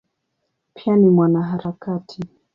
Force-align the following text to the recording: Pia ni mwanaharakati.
Pia 0.73 0.95
ni 0.95 1.09
mwanaharakati. 1.09 2.23